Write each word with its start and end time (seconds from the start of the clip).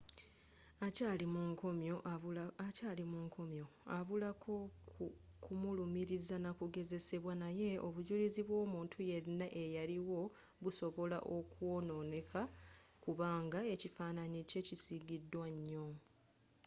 akyaali 0.87 1.25
mu 3.11 3.19
nkomyo 3.23 3.65
abulako 3.97 4.53
kumulumiriza 5.43 6.35
nakugezesebwa 6.45 7.33
naye 7.43 7.69
obujulizi 7.87 8.41
bw'omuntu 8.47 8.97
yenna 9.09 9.47
eyaliwo 9.63 10.21
busobola 10.63 11.17
okwonooneka 11.37 12.41
kubanga 13.03 13.59
ekifaananyi 13.73 14.41
kye 14.49 14.61
kisigiddwa 14.67 15.45
nnyo 15.55 15.87